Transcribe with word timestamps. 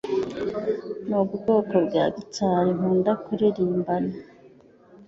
Nubwoko 1.07 1.75
bwa 1.85 2.03
gitari 2.15 2.69
nkunda 2.77 3.11
kuririmbana. 3.23 4.13